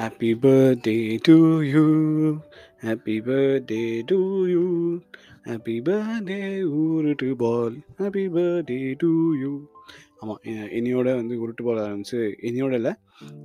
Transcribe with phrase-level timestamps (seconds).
[0.00, 2.42] Happy birthday to you.
[2.86, 4.18] Happy birthday to
[4.52, 4.68] you.
[5.48, 6.38] Happy birthday
[6.78, 7.76] உருட்டு பால்.
[7.98, 9.10] Happy birthday to
[9.42, 9.50] you
[10.20, 10.40] ஆமாம்
[10.76, 12.18] என்னையோட வந்து உருட்டு பால் ஆரம்பிச்சு
[12.48, 12.92] என்னையோட இல்லை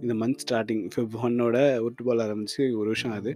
[0.03, 3.31] இந்த மந்த் ஸ்டார்டிங் ஃபிப் ஒன்னோட உருட்டு பால் ஆரம்பிச்சு ஒரு வருஷம் ஆகுது.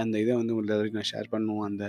[0.00, 1.84] அந்த இதை வந்து உங்கள் எல்லாருக்கும் நான் ஷேர் பண்ணுவோம் அந்த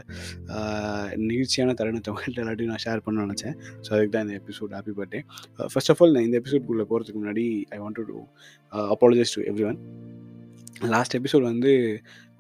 [1.31, 3.57] நிகழ்ச்சியான தருணத்தை உங்கள்கிட்ட எல்லாத்தையும் நான் ஷேர் பண்ண நினச்சேன்.
[3.85, 5.21] ஸோ அதுக்கு தான் இந்த episode happy birthday
[5.73, 8.19] first of all நான் இந்த எபிசோட்குள்ளே போகிறதுக்கு முன்னாடி I want to
[8.95, 9.79] apologise to everyone
[10.93, 11.71] last episode வந்து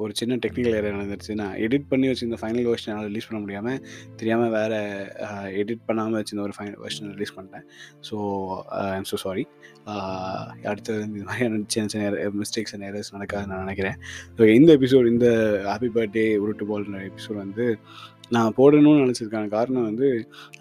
[0.03, 1.33] ஒரு சின்ன டெக்னிக்கல் ஏரியா நடந்துருச்சு.
[1.39, 3.79] நான் எடிட் பண்ணி வச்சுருந்த ஃபைனல் வெர்ஷன் என்னால் ரிலீஸ் பண்ண முடியாமல்
[4.19, 4.79] தெரியாமல் வேறு
[5.61, 7.65] எடிட் பண்ணாமல் வச்சுருந்த ஒரு ஃபைனல் வெர்ஷன் ரிலீஸ் பண்ணிட்டேன்.
[8.09, 8.15] ஸோ
[8.95, 9.45] ஐம் ஸோ சாரி
[10.71, 13.97] அடுத்தது இந்த மாதிரியான சின்ன சின்ன மிஸ்டேக்ஸ் அண்ட் எரர்ஸ் நடக்காதுன்னு நான் நினைக்கிறேன்.
[14.37, 15.27] ஸோ இந்த எபிசோட் இந்த
[15.71, 17.65] ஹாப்பி பர்த்டே உருட்டு பால் எபிசோட் வந்து
[18.35, 20.07] நான் போடணும்னு நினச்சதுக்கான காரணம் வந்து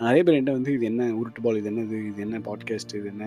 [0.00, 1.56] நிறைய பேர் என்கிட்ட வந்து இது என்ன உருட்டு பால்?
[1.60, 1.96] இது என்னது?
[2.10, 3.24] இது என்ன பாட்காஸ்ட் இது என்ன?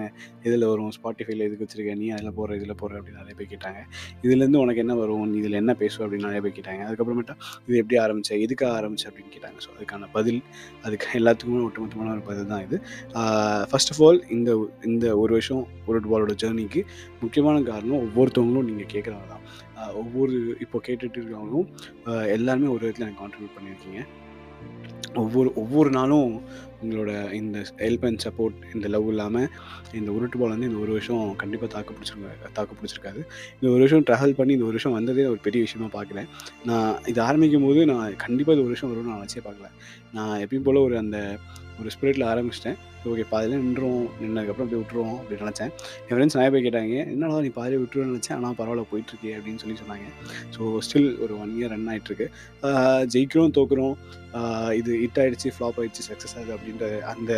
[0.47, 1.95] இதில் வரும் ஸ்பாட்டிஃபைல எதுக்கு வச்சிருக்க?
[1.95, 2.99] நீ அதில் போடுற இதில் போடுற?
[2.99, 3.81] அப்படின்னு நிறைய பேர் கேட்டாங்க.
[4.23, 5.33] இதுலேருந்து உனக்கு என்ன வரும்?
[5.41, 6.03] இதில் என்ன பேசுவ?
[6.05, 6.83] அப்படின்னு நிறைய பேர் கேட்டாங்க.
[6.87, 7.35] அதுக்கப்புறமேட்டா
[7.67, 8.31] இது எப்படி ஆரம்பிச்ச?
[8.45, 9.05] எதுக்காக ஆரம்பிச்ச?
[9.09, 9.59] அப்படின்னு கேட்டாங்க.
[9.65, 10.39] ஸோ அதுக்கான பதில்
[10.85, 12.79] அதுக்கு எல்லாத்துக்குமே ஒட்டுமொத்தமான ஒரு பதில் தான் இது.
[13.71, 14.49] ஃபர்ஸ்ட் ஆஃப் ஆல் இந்த
[14.91, 16.83] இந்த ஒரு வருஷம் உருட்டு பாலோட ஜேர்னிக்கு
[17.23, 19.45] முக்கியமான காரணம் ஒவ்வொருத்தவங்களும் நீங்கள் கேட்குறவங்க தான்.
[20.01, 21.67] ஒவ்வொரு இப்போ கேட்டுட்டு இருக்கவங்களும்
[22.37, 24.01] எல்லாருமே ஒரு விதத்தில் எனக்கு கான்ட்ரிபியூட் பண்ணியிருக்கீங்க.
[25.15, 26.41] ஒவ்வொரு ஒவ்வொரு நாளும்
[26.83, 29.47] உங்களோட இந்த ஹெல்ப் அண்ட் சப்போர்ட் இந்த லவ் இல்லாமல்
[29.93, 33.21] இந்த உருட்டு பால் வந்து இந்த ஒரு வருஷம் கண்டிப்பாக தாக்கு பிடிச்சிருக்க தாக்கு பிடிச்சிருக்காது.
[33.59, 36.29] இந்த ஒரு வருஷம் ட்ராவல் பண்ணி இந்த ஒரு வருஷம் வந்ததே ஒரு பெரிய விஷயமா பார்க்குறேன்
[36.63, 39.69] நான் இது ஆரம்பிக்கும் போது நான் கண்டிப்பாக இது ஒரு வருஷம் வரும்னு நான் நினச்சே பார்க்கல
[40.11, 41.39] நான் எப்பயும் போல் ஒரு அந்த
[41.79, 42.77] ஒரு ஸ்பிரிட்டில் ஆரம்பிச்சிட்டேன்.
[43.09, 45.71] ஓகே பாதியில் நின்றுவோம் நின்னதுக்கப்புறம் அப்படியே விட்டுருவோம் அப்படின்னு நினச்சேன்.
[46.07, 49.77] என் ஃப்ரெண்ட்ஸ் நிறைய பேர் கேட்டாங்க என்னடா நீ பாதியில் விட்டுருவேன்னு நினச்சேன் ஆனால் பரவாயில்ல போயிட்டுருக்கே அப்படின்னு சொல்லி
[49.81, 50.07] சொன்னாங்க.
[50.55, 52.27] ஸோ ஸ்டில் ஒரு ஒன் இயர் ரன் ஆகிட்டுருக்கு
[53.15, 53.95] ஜெயிக்கிறோம் தோக்குறோம்.
[54.81, 57.33] இது ஹிட் ஆகிடுச்சு ஃப்ளாப் ஆகிடுச்சு சக்ஸஸ் ஆகுது அப்படின்ற அந்த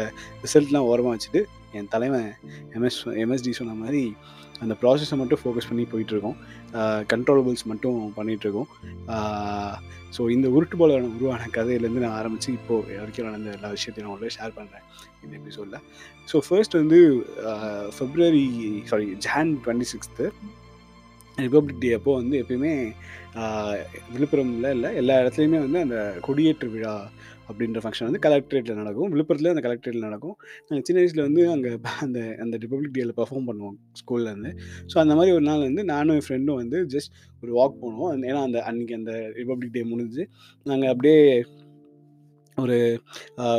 [0.46, 1.44] ரிசல்ட்லாம் ஓரமாக வச்சுட்டு
[1.80, 2.30] என் தலைவன்
[2.78, 4.04] எம்எஸ் எம்எஸ்டி சொன்ன மாதிரி
[4.64, 6.36] அந்த ப்ராசஸை மட்டும் ஃபோக்கஸ் பண்ணி போயிட்டுருக்கோம்.
[7.12, 8.68] கண்ட்ரோலபிள்ஸ் மட்டும் பண்ணிகிட்ருக்கோம்
[10.16, 14.34] ஸோ இந்த உருட்டு போல உருவான கதையிலேருந்து நான் ஆரம்பித்து இப்போது வரைக்கும் நடந்த எல்லா விஷயத்தையும் நான் உங்களோட
[14.38, 14.86] ஷேர் பண்ணுறேன்
[15.26, 15.80] இந்த எபிசோடில்
[16.32, 17.00] ஸோ ஃபர்ஸ்ட் வந்து
[17.98, 18.46] February
[18.92, 20.28] sorry Jan twenty sixth
[21.38, 22.72] Republic Day அப்போ வந்து எப்பயுமே
[24.16, 26.96] விழுப்புரமில் இல்லை எல்லா இடத்துலையுமே வந்து அந்த கொடியேற்று விழா
[27.50, 29.10] அப்படின்ற ஃபங்க்ஷன் வந்து கலெக்ட்ரேட்டில் நடக்கும்.
[29.14, 30.36] விழுப்புரத்தில் அந்த கலெக்ட்ரேட்டில் நடக்கும்.
[30.68, 31.72] நாங்கள் சின்ன வயசில் வந்து அங்கே
[32.06, 34.52] அந்த அந்த ரிப்பப்ளிக் டேயில் பர்ஃபார்ம் பண்ணுவோம் ஸ்கூல்லேருந்து
[34.92, 37.12] ஸோ அந்த மாதிரி ஒரு நாள் வந்து நானும் என் ஃப்ரெண்டும் வந்து ஜஸ்ட்
[37.44, 38.12] ஒரு வாக் போனோம்.
[38.30, 40.24] ஏன்னா அந்த அன்றைக்கி அந்த ரிப்பப்ளிக் டே முடிஞ்சு
[40.66, 41.20] நாங்கள் அப்படியே
[42.62, 42.78] ஒரு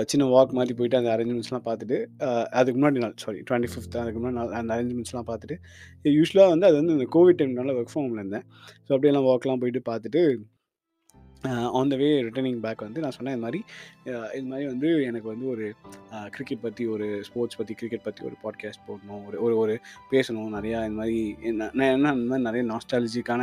[0.07, 1.99] சின்ன வாக் மாதிரி போயிட்டு அந்த அரேஞ்ச்மெண்ட்ஸ்லாம் பார்த்துட்டு
[2.59, 5.57] அதுக்கு முன்னாடி நாள் சாரி டுவெண்ட்டி ஃபிஃப்த் அதுக்கு முன்னாடி நாள் அந்த அரேஞ்ச்மெண்ட்ஸ்லாம் பார்த்துட்டு
[6.19, 8.47] யூஸ்வலாக வந்து அது வந்து இந்த கோவிட் டைம்னால ஒர்க் ஃப்ரம் ஹோமில் இருந்தேன்.
[8.87, 10.23] ஸோ அப்படியெல்லாம் வாக்லாம் போயிட்டு பார்த்துட்டு
[11.78, 13.60] on the way returning back வந்து நான் சொன்னேன் இது மாதிரி
[14.36, 15.64] இது மாதிரி வந்து எனக்கு வந்து ஒரு
[16.34, 19.75] கிரிக்கெட் பற்றி ஒரு ஸ்போர்ட்ஸ் பற்றி கிரிக்கெட் பற்றி ஒரு பாட்காஸ்ட் போடணும் ஒரு ஒரு ஒரு
[20.12, 21.19] பேசணும் நிறையா இந்த மாதிரி
[21.60, 23.42] நான் என்ன இந்த மாதிரி நிறைய நாஸ்டாலஜிக்கான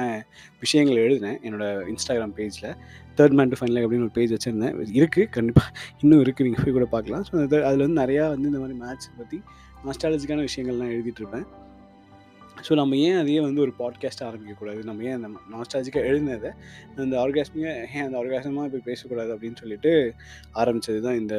[0.60, 2.72] விஷயங்கள் எழுதினேன் என்னோடய இன்ஸ்டாகிராம் பேஜில்
[3.20, 4.76] தேர்ட் மேன் டு ஃபைனல் அப்படின்னு ஒரு பேஜ் வச்சுருந்தேன்.
[5.00, 7.24] இருக்குது கண்டிப்பாக இன்னும் இருக்குது நீங்கள் போய் கூட பார்க்கலாம்.
[7.30, 7.34] ஸோ
[7.70, 9.40] அதில் வந்து நிறையா வந்து இந்த மாதிரி மேட்ச் பற்றி
[9.86, 11.46] நாஸ்டாலஜிக்கான விஷயங்கள்லாம் எழுதிட்டு இருப்பேன்.
[12.68, 14.84] ஸோ நம்ம ஏன் அதையே வந்து ஒரு பாட்காஸ்ட் ஆரம்பிக்கக்கூடாது?
[14.84, 16.50] நம்ம ஏன் அந்த நாஸ்டாஜிக்காக எழுதினதை
[16.96, 19.92] அந்த ஆர்காஸ்மிங்க ஏன் அந்த ஆர்காசமாக போய் பேசக்கூடாது அப்படின்னு சொல்லிட்டு
[20.52, 21.36] ஆரம்பித்தது தான் இந்த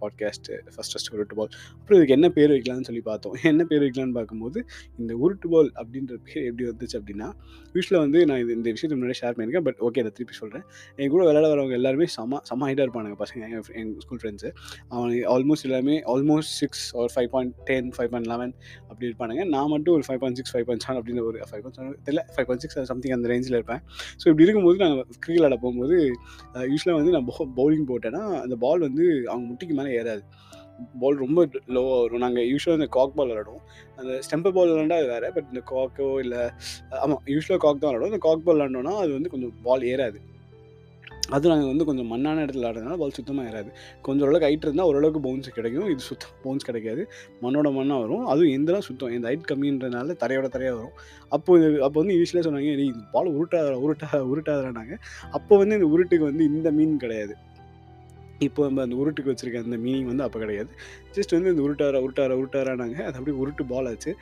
[0.00, 3.34] பாட்காஸ்ட்டு ஃபஸ்ட் ஃபஸ்ட் உருட்டு பால் அப்புறம் இதுக்கு என்ன பேர் வைக்கலாம்னு சொல்லி பார்த்தோம்.
[3.52, 4.66] என்ன பேர் வைக்கலாம்னு பார்க்கும்போது
[4.98, 7.28] இந்த உருட்டு பால் அப்படின்ற பேர் எப்படி வந்துச்சு அப்படின்னா
[7.74, 9.66] யூஸ்வலாக வந்து நான் இது இந்த விஷயத்தை முன்னாடி ஷேர் பண்ணியிருக்கேன்.
[9.68, 10.64] பட் ஓகே அதை திருப்பி சொல்கிறேன்
[10.96, 14.52] என் கூட விளையாட வரவங்க எல்லாருமே சம செம ஹைட்டாக இருப்பானுங்க பசங்க என் எங்கள் ஸ்கூல் ஃப்ரெண்ட்ஸு
[14.88, 18.54] அவன் ஆல்மோஸ்ட் எல்லாமே ஆல்மோஸ்ட் சிக்ஸ் ஒரு five point ten five point eleven
[18.88, 19.48] அப்படி இருப்பானுங்க.
[19.48, 22.22] நான் மட்டும் ஒரு five point six five point seven அப்படின்னு ஒரு ஃபைவ் பாயிண்ட் செவன் தெரியல
[22.34, 23.82] ஃபைவ் பாயிண்ட் சிக்ஸ் சம்திங் அந்த ரேஞ்சில் இருப்பேன்.
[24.20, 25.96] ஸோ இப்படி இருக்கும்போது நாங்கள் கிரிக்கெட் விளாட போகும்போது
[26.72, 27.28] யூஸ்வலாக வந்து நான்
[27.60, 30.22] பவுலிங் போட்டேன்னா அந்த பால் வந்து அவங்க முட்டிக்கு மேலே ஏறாது.
[31.00, 31.40] பால் ரொம்ப
[31.76, 32.22] லோவாக வரும்.
[32.24, 33.64] நாங்கள் யூஸ்வலாக இந்த காக் பால் விளாடுவோம்
[34.00, 36.42] அந்த ஸ்டெம்பர் பால் விளாண்டா அது வேறு பட் இந்த காக்கோ இல்லை
[37.04, 40.20] ஆமாம் யூஸ்வலாக காக் தான் விளாடுவோம் இந்த காக் பால் விளாண்டோன்னா அது வந்து கொஞ்சம் பால் ஏறாது.
[41.28, 43.70] அது நாங்கள் வந்து கொஞ்சம் மண்ணான இடத்துல ஆடுறதுனால பால் சுத்தமாக ஏறாது.
[44.02, 45.88] கொஞ்சம் ஓரளவுக்கு ஹைட் இருந்தால் ஓரளவுக்கு பவுன்ஸ் கிடைக்கும்.
[45.90, 47.02] இது சுத்தம் பவுன்ஸ் கிடைக்காது.
[47.42, 48.26] மண்ணோட மண்ணாக வரும்.
[48.26, 49.12] அதுவும் எந்தெல்லாம் சுத்தம்.
[49.12, 50.96] இந்த ஹைட் கம்மின்றனால தரையோட தரையாக வரும்.
[51.28, 54.96] அப்போ இது அப்போ வந்து இங்கிலீஷில் சொன்னாங்க நீ இந்த பால் உருட்டாத உருட்டா உருட்டாதானாங்க
[55.30, 57.36] அப்போ வந்து இந்த உருட்டுக்கு வந்து இந்த மீன் கிடையாது.
[58.46, 60.70] இப்போ நம்ம அந்த உருட்டுக்கு வச்சுருக்க அந்த மீனிங் வந்து அப்போ கிடையாது.
[61.16, 62.96] ஜஸ்ட் வந்து இந்த உருட்டாரா உருட்டார உருட்டாரானாங்க.
[63.06, 64.12] அது அப்படியே உருட்டு பால் ஆச்சு.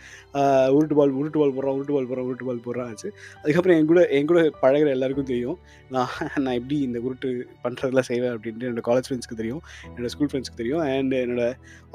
[0.77, 3.09] உருட்டு பால் உருட்டு பால் போடுறான் உருட்டு பால் போடுறான் உருட்டு பால் போடுறான் ஆச்சு.
[3.43, 5.59] அதுக்கப்புறம் என் கூட என் கூட பழகுற எல்லாருக்கும் தெரியும்.
[5.97, 7.29] நான் நான் எப்படி இந்த உருட்டு
[7.65, 9.63] பண்ணுறதெல்லாம் செய்வேன் அப்படின்ட்டு என்னோட காலேஜ் ஃப்ரெண்ட்ஸ்க்கு தெரியும்.
[9.91, 10.83] என்னோடய ஸ்கூல் ஃப்ரெண்ட்ஸ்க்கு தெரியும்.
[10.95, 11.45] அண்ட் என்னோட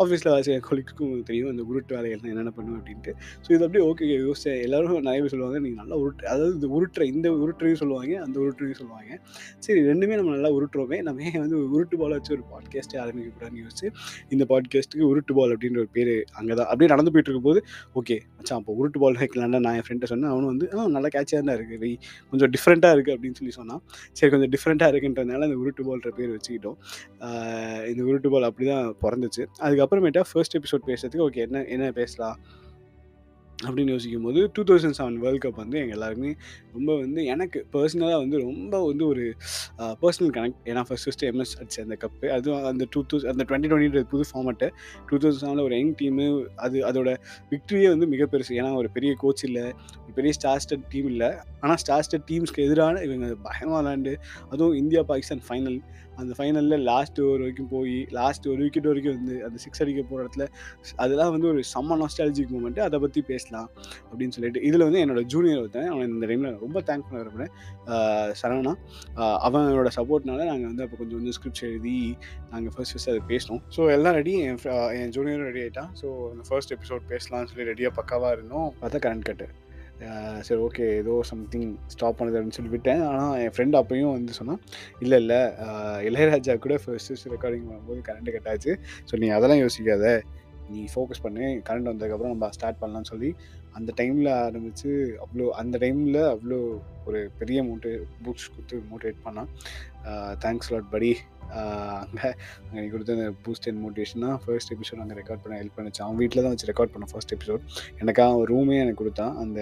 [0.03, 3.11] ஆஃபீஸில் வேலை என் கொலிக்கும் தெரியும் இந்த உருட்டு வேலைகள் நான் என்னென்ன பண்ணுவேன் அப்படின்ட்டு.
[3.43, 7.03] ஸோ இது அப்படியே ஓகே யோசிச்சேன் எல்லோரும் நிறைய பேர் சொல்லுவாங்க நீங்கள் நல்லா உருட்டு அதாவது இந்த உருட்டுற
[7.13, 9.11] இந்த உருட்டுறையும் சொல்லுவாங்க அந்த உருட்டுறையும் சொல்லுவாங்க.
[9.65, 10.99] சரி ரெண்டுமே நம்ம நல்லா உருட்டுறோமே.
[11.09, 13.87] நம்ம வந்து உருட்டு பால் பால் வச்சு ஒரு பாட்காஸ்ட்டே ஆரம்பிக்கக்கூடாதுன்னு யோசிச்சு
[14.33, 17.59] இந்த பாட்காஸ்ட்டுக்கு உருட்டு பால் அப்படின்ற ஒரு பேர் அங்கே தான் அப்படியே நடந்து போயிட்டு இருக்கும்போது
[17.99, 20.31] ஓகே மச்சான் அப்போ உருட்டு பால் வைக்கலான்னு நான் என் ஃப்ரெண்டை சொன்னேன்.
[20.33, 21.95] அவனும் வந்து ஆ நல்லா கேட்சியாக தான் இருக்குது வெய்
[22.31, 23.81] கொஞ்சம் டிஃப்ரெண்ட்டாக இருக்குது அப்படின்னு சொல்லி சொன்னான்.
[24.17, 26.77] சரி கொஞ்சம் டிஃப்ரெண்ட்டாக இருக்குன்றதுனால அந்த உருட்டு பால்ன்ற பேர் வச்சுக்கிட்டோம்.
[27.91, 29.45] இந்த உருட்டு பால் அப்படி தான் பிறந்துச்சு.
[29.65, 32.37] அதுக்கப்புறமேட்டா ஃபர்ஸ்ட் எபிசோட் பேசுறதுக்கு ஓகே என்ன என்ன பேசலாம்?
[33.67, 36.31] அப்படின்னு யோசிக்கும் போது two thousand seven world cup வந்து எங்கள் எல்லாருமே
[36.75, 39.25] ரொம்ப வந்து எனக்கு பர்சனலாக வந்து ரொம்ப வந்து ஒரு
[40.03, 43.71] பர்சனல் கனெக்ட் ஏன்னா ஃபஸ்ட் ஃபஸ்ட்டு எம்எஸ் அடிச்சு அந்த கப்பு அதுவும் அந்த டூ தௌசண்ட் அந்த டுவெண்ட்டி
[43.73, 44.69] டுவெண்ட்டி புது ஃபார்மேட்டு
[45.09, 46.27] டூ தௌசண்ட் செவனில் ஒரு யங் டீமு
[46.65, 47.11] அது அதோட
[47.53, 48.53] விக்ட்ரியே வந்து மிக பெருசு.
[48.59, 49.65] ஏன்னா ஒரு பெரிய கோச் இல்லை
[50.03, 51.29] ஒரு பெரிய ஸ்டார்ஸ்டட் டீம் இல்லை.
[51.63, 54.13] ஆனால் ஸ்டார்ஸ்டட் டீம்ஸ்க்கு எதிரான இவங்க பயமாக விளாண்டு
[54.49, 55.77] அதுவும் இந்தியா பாகிஸ்தான் ஃபைனல்
[56.21, 60.23] அந்த ஃபைனலில் லாஸ்ட் ஓவர் வரைக்கும் போய் லாஸ்ட் ஒரு விக்கெட் வரைக்கும் வந்து அந்த சிக்ஸ் அடிக்க போகிற
[60.25, 60.45] இடத்துல
[61.03, 63.69] அதெல்லாம் வந்து ஒரு செம்ம நாஸ்டாலஜிக் மூமெண்ட்டு அதை பற்றி பேசலாம்
[64.09, 64.61] அப்படின்னு சொல்லிட்டு.
[64.69, 67.51] இதில் வந்து என்னோட ஜூனியர் ஒருத்தன் அவன் இந்த டைமில் ரொம்ப தேங்க் பண்ண விரும்புகிறேன்
[68.41, 68.73] சரவணா.
[69.47, 71.97] அவனோட சப்போர்ட்னால நாங்கள் வந்து அப்போ கொஞ்சம் கொஞ்சம் ஸ்கிரிப்ட் எழுதி
[72.53, 73.63] நாங்கள் ஃபர்ஸ்ட் ஃபஸ்ட் அதை பேசினோம்.
[73.77, 74.61] ஸோ எல்லாம் ரெடி என்
[75.01, 78.69] என் ஜூனியரும் ரெடி ஆகிட்டான் ஸோ அந்த ஃபர்ஸ்ட் எபிசோட் பேசலாம்னு சொல்லி ரெடியாக பக்காவாக இருந்தோம்.
[78.81, 79.47] பார்த்தா கரண்ட் கட்டு
[80.47, 83.01] சரி ஓகே ஏதோ சம்திங் ஸ்டாப் பண்ணுது அப்படின்னு சொல்லி விட்டேன்.
[83.09, 84.61] ஆனால் என் ஃப்ரெண்ட் அப்பையும் வந்து சொன்னான்
[85.05, 85.41] இல்லை இல்லை
[86.09, 88.73] இளையராஜா கூட ஃபர்ஸ்ட் ரெக்கார்டிங் பண்ணும்போது கரண்ட் கட் ஆச்சு
[89.09, 90.07] ஸோ நீ அதெல்லாம் யோசிக்காத.
[90.73, 91.45] நீ ஃபோக்கஸ் பண்ணு.
[91.67, 93.29] கரண்ட் வந்ததுக்கப்புறம் நம்ம ஸ்டார்ட் பண்ணலாம்னு சொல்லி
[93.77, 94.89] அந்த டைமில் ஆரம்பித்து
[95.23, 96.59] அவ்வளோ அந்த டைமில் அவ்வளோ
[97.07, 99.49] ஒரு பெரிய மோட்டிவே புக்ஸ் கொடுத்து மோட்டிவேட் பண்ணான்.
[100.43, 101.09] தேங்க்ஸ் லாட் படி
[102.03, 102.29] அங்கே
[102.67, 106.01] அங்கே நீ கொடுத்த அந்த பூஸ்ட் அண்ட் மோட்டிவேஷன் தான் ஃபர்ஸ்ட் எபிசோட் அங்கே ரெக்கார்ட் பண்ண ஹெல்ப் பண்ணிச்சு.
[106.05, 107.63] அவன் வீட்டில் தான் வச்சு ரெக்கார்ட் பண்ண ஃபர்ஸ்ட் எபிசோட்
[108.03, 109.33] எனக்காக அவன் ரூமே எனக்கு கொடுத்தான்.
[109.43, 109.59] அந்த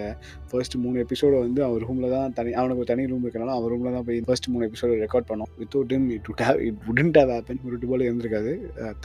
[0.52, 4.06] ஃபர்ஸ்ட் மூணு எபிசோட வந்து அவன் ரூமில் தான் தனி அவனுக்கு தனி ரூம் இருக்கனால அவன் ரூமில் தான்
[4.08, 5.50] போய் ஃபர்ஸ்ட் மூணு எபிசோட ரெக்கார்ட் பண்ணோம்.
[5.62, 8.52] Without him it would have it wouldn't have happen ஒரு போல இருந்திருக்காது.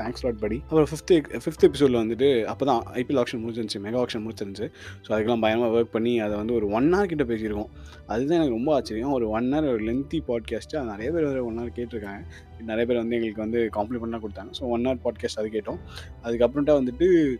[0.02, 1.14] தேங்க்ஸ் லாட் படி அப்புறம் ஃபிஃப்த்
[1.46, 4.68] ஃபிஃப்த் எபிசோடில் வந்துட்டு அப்போ தான் ஐபிஎல் ஆப்ஷன் முடிஞ்சிருந்துச்சு மெகா ஆப்ஷன் முடிச்சிருந்துச்சு.
[5.06, 7.72] ஸோ அதுக்கெல்லாம் பயமாக ஒர்க் பண்ணி அதை வந்து ஒரு ஒன் ஹவர் கிட்ட பேசியிருக்கோம்.
[8.12, 9.14] அதுதான் எனக்கு ரொம்ப ஆச்சரியம்.
[9.18, 12.22] ஒரு ஒன் ஹவர் ஒரு லென்த்தி பாட்காஸ்ட்டு அது நிறைய பேர் ஒன் ஹவர் கேட்டிருக்காங்க.
[12.64, 14.52] நிறைய பேர் வந்து எங்களுக்கு வந்து காம்ப்ளிமெண்ட்டாக கொடுத்தாங்க.
[14.60, 15.80] ஸோ ஒன் ஹவர் பாட்காஸ்ட் அது கேட்டோம்.
[16.24, 17.38] அதுக்கப்புறம்ட்டா வந்துட்டு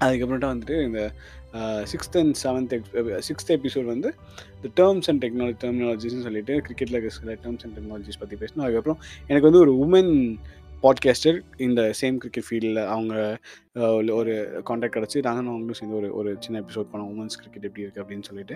[0.00, 1.12] அதுக்கப்புறம்ட்டா வந்துட்டு இந்த
[1.84, 2.74] sixth and seventh
[3.28, 4.14] sixth episode வந்து
[4.56, 9.00] இந்த டேர்ம்ஸ் அண்ட் டெக்னாலஜி டெர்மினாலஜிஸ்னு சொல்லிட்டு கிரிக்கெட்டில் இருக்கிற சில டேர்ம்ஸ் அண்ட் டெக்னாலஜிஸ் பற்றி பேசணும் அதுக்கப்புறம்
[9.26, 10.38] எனக்கு வந்து ஒரு உமன்
[10.84, 13.14] பாட்காஸ்டர் இந்த சேம் கிரிக்கெட் ஃபீல்டில் அவங்க
[14.18, 14.32] ஒரு
[14.68, 17.10] காண்டாக்ட் கிடச்சி நாங்கள் அவங்களும் சேர்ந்து ஒரு ஒரு சின்ன எபிசோட் பண்ணோம்.
[17.14, 18.54] உமன்ஸ் கிரிக்கெட் எப்படி இருக்குது அப்படின்னு சொல்லிட்டு.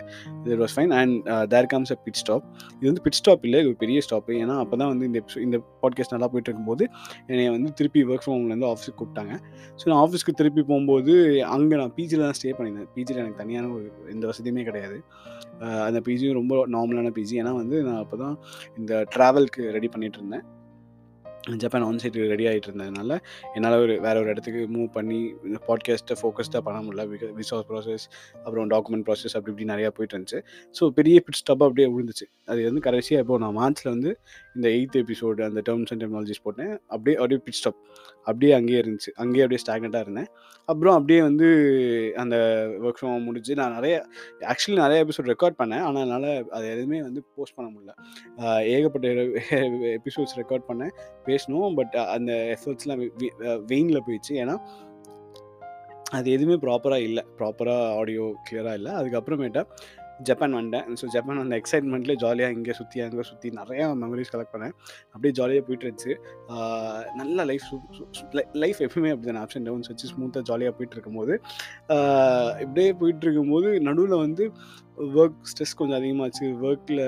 [0.55, 2.47] It was fine and there comes a bit stop
[2.79, 5.43] இது வந்து பிட் ஸ்டாப் இல்லை இது ஒரு பெரிய ஸ்டாப் ஏன்னா அப்போ தான் வந்து இந்த எபிசோ
[5.49, 6.87] இந்த பாட்காஸ்ட் நல்லா போயிட்டு இருக்கும்போது
[7.31, 9.37] என்னை வந்து திருப்பி ஒர்க் ஃப்ரம் ஹோம்லேருந்து ஆஃபீஸுக்கு கூப்பிட்டாங்க.
[9.79, 11.15] ஸோ நான் ஆஃபீஸ்க்கு திருப்பி போகும்போது
[11.57, 12.91] அங்கே நான் பிஜியில் தான் ஸ்டே பண்ணியிருந்தேன்.
[12.97, 13.87] பிஜியில் எனக்கு தனியான ஒரு
[14.17, 14.99] எந்த வசதியுமே கிடையாது.
[15.89, 18.37] அந்த பிஜியும் ரொம்ப நார்மலான பிஜி ஏன்னா வந்து நான் அப்போ தான்
[18.81, 20.47] இந்த ட்ராவல்க்கு ரெடி பண்ணிகிட்டு இருந்தேன்.
[21.53, 23.19] ஜப்பான் ஆன் சைட் ரெடி ஆகிட்டு இருந்ததுனால
[23.55, 27.33] என்னால் ஒரு வேறு ஒரு இடத்துக்கு மூவ் பண்ணி இந்த பாட்காஸ்ட்டை ஃபோக்கஸ்டாக பண்ண முடியல.
[27.33, 28.07] விசா ப்ராசஸ்
[28.45, 30.41] அப்புறம் டாக்குமெண்ட் ப்ராசஸ் அப்படி இப்படி நிறையா போயிட்டு இருந்துச்சு.
[30.81, 32.27] ஸோ பெரிய பிட் ஸ்டப் அப்படியே விழுந்துச்சு.
[32.47, 34.19] அது வந்து கடைசியாக இப்போ நான் மார்ச்சில் வந்து
[34.55, 36.81] இந்த எயித் எபிசோடு அந்த டேர்ம்ஸ் அண்ட் டெக்னாலஜிஸ் போட்டேன்.
[36.87, 37.81] அப்படியே அப்படியே பிட் ஸ்டப்
[38.23, 39.11] அப்படியே அங்கேயே இருந்துச்சு.
[39.15, 40.27] அங்கேயே அப்படியே ஸ்டாக்னட்டாக இருந்தேன்.
[40.65, 41.47] அப்புறம் அப்படியே வந்து
[42.17, 42.37] அந்த
[42.83, 44.07] ஒர்க் ஃப்ரம் முடிஞ்சு நான் நிறைய
[44.41, 45.81] ஆக்சுவலி நிறைய எபிசோட் ரெக்கார்ட் பண்ணேன்.
[45.81, 47.93] ஆனால் என்னால் அது எதுவுமே வந்து போஸ்ட் பண்ண முடியல.
[48.63, 49.09] ஏகப்பட்ட
[49.99, 50.91] எபிசோட்ஸ் ரெக்கார்ட் பண்ணேன்.
[51.35, 53.05] பேசணும் பட் அந்த எஃபர்ட்ஸ்லாம்
[53.71, 54.35] வெயினில் போயிடுச்சு.
[54.43, 54.57] ஏன்னா
[56.11, 57.25] அது எதுவுமே ப்ராப்பராக இல்லை.
[57.39, 58.93] ப்ராப்பராக ஆடியோ கிளியராக இல்லை.
[58.93, 59.63] அதுக்கப்புறமேட்டா
[60.29, 64.75] ஜப்பான் வந்தேன் ஸோ ஜப்பான் வந்த எக்ஸைட்மெண்ட்லேயே ஜாலியாக இங்கே சுற்றி அங்கே சுற்றி நிறையா மெமரிஸ் கலெக்ட் பண்ணேன்.
[65.15, 66.15] அப்படியே ஜாலியாக போயிட்டு இருந்துச்சு.
[67.21, 67.69] நல்ல லைஃப்
[68.63, 71.35] லைஃப் எப்பவுமே அப்படி தான் ஆப்ஷன் டவுன்ஸ் வச்சு ஸ்மூத்தாக ஜாலியாக போயிட்டு இருக்கும்போது
[72.65, 74.47] இப்படியே போயிட்டு இருக்கும்போது நடுவில் வந்து
[75.21, 76.45] ஒர்க் ஸ்ட்ரெஸ் கொஞ்சம் அதிகமாச்சு.
[76.67, 77.03] ஒர்க்கில்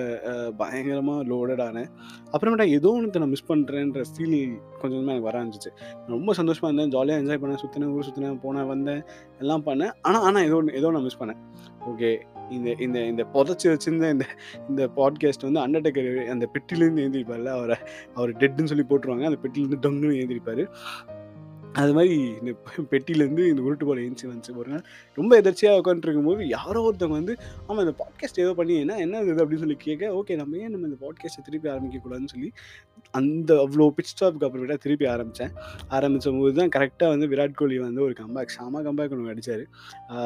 [0.61, 1.91] பயங்கரமாக லோடட் ஆனேன்.
[2.35, 4.35] அப்புறமேட்டா ஏதோ ஒன்று நான் மிஸ் பண்ணுறேன்ற ஃபீல்
[4.81, 5.73] கொஞ்சம் கொஞ்சமாக எனக்கு வர ஆரம்பிச்சிச்சு.
[6.15, 6.93] ரொம்ப சந்தோஷமாக இருந்தேன்.
[6.97, 7.63] ஜாலியாக என்ஜாய் பண்ணேன்.
[7.65, 9.03] சுற்றினேன் ஊர் சுற்றினேன் போனேன் வந்தேன்
[9.45, 9.95] எல்லாம் பண்ணேன்.
[10.09, 11.41] ஆனால் ஆனால் ஏதோ ஒன்று ஏதோ நான் மிஸ் பண்ணேன்.
[11.93, 12.11] ஓகே
[12.51, 14.27] இந்த இந்த இந்த புதைச்சி வச்சிருந்த இந்த
[14.69, 17.77] இந்த பாட்காஸ்ட் வந்து அண்டர்டேக்கர் அந்த பெட்டிலேருந்து ஏந்திரிப்பார்ல அவரை
[18.15, 19.25] அவர் டெட்டுன்னு சொல்லி போட்டுருவாங்க.
[19.25, 20.67] அந்த பெட்டிலேருந்து டொங்குன்னு ஏந்திரிப்பார்.
[21.77, 22.51] அது மாதிரி இந்த
[22.91, 24.83] பெட்டிலேருந்து இந்த உருட்டு போல ஏஞ்சி வந்துச்சு ஒரு நாள்
[25.19, 27.35] ரொம்ப எதர்ச்சியாக உட்காந்துருக்கும் போது யாரோ ஒருத்தவங்க வந்து
[27.67, 29.35] ஆமாம் இந்த பாட்காஸ்ட் ஏதோ பண்ணி என்ன என்ன இது?
[29.37, 32.51] அப்படின்னு சொல்லி கேட்க ஓகே நம்ம ஏன் நம்ம இந்த பாட்காஸ்ட்டை திருப்பி ஆரம்பிக்கக்கூடாதுன்னு சொல்லி
[33.15, 35.53] அந்த அவ்வளோ பிச் ஸ்டாப்புக்கு அப்புறமேட்டா திருப்பி ஆரம்பித்தேன்
[35.91, 39.65] ஆரம்பித்த போது தான் கரெக்டாக வந்து விராட் கோலி வந்து ஒரு கம்பேக் செம கம்பேக் ஒன்று அடித்தார்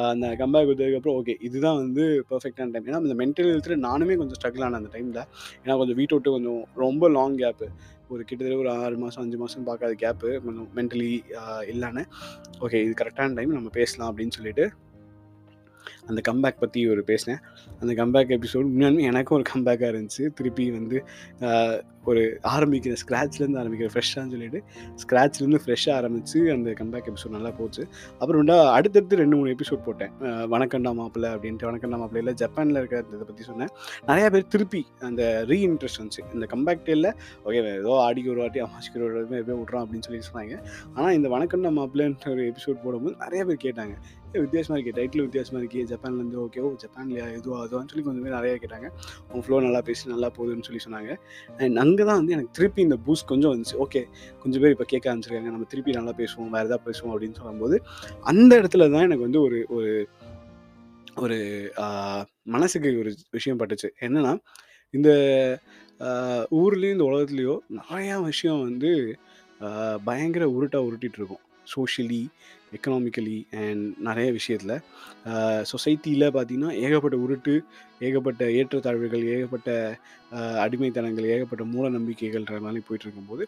[0.09, 4.66] அந்த கம்பேக் கொடுத்ததுக்கப்புறம் ஓகே இதுதான் வந்து பர்ஃபெக்டான டைம் ஏன்னா இந்த மென்டல் ஹெல்த்தில் நானுமே கொஞ்சம் ஸ்ட்ரகிள்
[4.66, 5.23] ஆனேன் அந்த டைமில்
[5.61, 7.69] ஏன்னா கொஞ்சம் வீட்டை விட்டு கொஞ்சம் ரொம்ப லாங் கேப்பு
[8.11, 10.31] ஒரு கிட்டத்தட்ட ஒரு ஆறு மாதம் அஞ்சு மாதம் பார்க்காத கேப்பு
[10.76, 11.11] மென்டலி
[11.73, 12.02] இல்லைன்னு
[12.61, 14.64] ஓகே இது கரெக்டான டைம் நம்ம பேசலாம் அப்படின்னு சொல்லிட்டு.
[16.09, 17.40] அந்த கம்பேக் பற்றி ஒரு பேசினேன்.
[17.80, 20.26] அந்த கம்பேக் எபிசோட் உண்மையாலுமே எனக்கும் ஒரு கம்பேக்காக இருந்துச்சு.
[20.40, 20.99] திருப்பி வந்து
[22.11, 22.21] ஒரு
[22.52, 24.61] ஆரம்பிக்கிற ஸ்க்ராட்ச்லேருந்து ஆரம்பிக்கிற ஃப்ரெஷ்ஷான்னு சொல்லிட்டு
[25.02, 27.83] ஸ்க்ராட்ச்லேருந்து ஃப்ரெஷ்ஷாக ஆரம்பித்து அந்த கம்பேக் எபிசோட் நல்லா போச்சு.
[28.21, 30.12] அப்புறம்டா அடுத்தடுத்து ரெண்டு மூணு எபிசோட் போட்டேன்.
[30.54, 31.66] வணக்கண்டா வணக்கம்டா மாப்பிள்ளை அப்படின்ட்டு.
[31.71, 33.73] வணக்கண்டா மாப்பிள்ளையில் ஜப்பானில் இருக்கிற இதை பற்றி சொன்னேன்.
[34.09, 36.25] நிறையா பேர் திருப்பி அந்த ரீஇன்ட்ரெஸ்ட் வந்துச்சு.
[36.35, 37.11] இந்த கம்பேக் டேல
[37.45, 40.57] ஓகே ஏதோ ஆடிக்கு ஒரு வாட்டி அம்மாச்சிக்கு ஒரு வாட்டி எப்படியோ விட்றோம் அப்படின்னு சொல்லி சொன்னாங்க.
[40.97, 43.97] ஆனால் இந்த வணக்கண்டா மாப்பிள்ளைன்ற ஒரு எபிசோட் போடும்போது நிறைய பேர் கேட்டாங்க.
[44.42, 47.26] வித்தியாசமாக இருக்கே டைட்டில் வித்தியாசமாக இருக்கே ஜப்பான்லேருந்து ஓகே ஓ ஜப்பான்லையா?
[47.38, 48.88] இதுவோ அதுவான்னு சொல்லி கொஞ்சம் பேர் நிறையா கேட்டாங்க.
[49.32, 51.11] உன் ஃப்ளோ நல்லா பேசி நல்லா போகுதுன்னு சொல்லி சொன்னாங்க.
[51.66, 53.76] அண்ட் அங்கே தான் வந்து எனக்கு திருப்பி இந்த பூஸ்ட் கொஞ்சம் வந்துச்சு.
[53.87, 54.02] ஓகே
[54.44, 55.52] கொஞ்சம் பேர் இப்போ கேட்க ஆரம்பிச்சிருக்காங்க.
[55.56, 57.78] நம்ம திருப்பி நல்லா பேசுவோம் வேறு எதாவது பேசுவோம் அப்படின்னு சொல்லும்போது
[58.32, 59.92] அந்த இடத்துல தான் எனக்கு வந்து ஒரு ஒரு
[61.25, 61.38] ஒரு
[62.54, 63.88] மனசுக்கு ஒரு விஷயம் பட்டுச்சு.
[64.06, 64.32] என்னன்னா
[64.97, 65.11] இந்த
[66.61, 68.90] ஊர்லேயும் இந்த உலகத்துலேயோ நிறையா விஷயம் வந்து
[70.09, 71.42] பயங்கர உருட்டாக உருட்டிகிட்டு இருக்கும்.
[71.73, 72.20] சோஷியலி
[72.77, 74.75] எக்கனாமிக்கலி அண்ட் நிறைய விஷயத்தில்.
[75.73, 77.55] சொசைட்டியில் பார்த்தீங்கன்னா ஏகப்பட்ட உருட்டு
[78.07, 79.69] ஏகப்பட்ட ஏற்றத்தாழ்வுகள் ஏகப்பட்ட
[80.65, 83.45] அடிமைத்தனங்கள் ஏகப்பட்ட மூட நம்பிக்கைகள்ன்ற மாதிரி போயிட்டு இருக்கும்போது